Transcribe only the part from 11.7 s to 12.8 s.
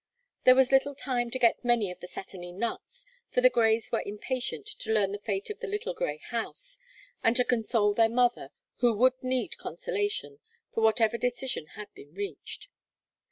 had been reached.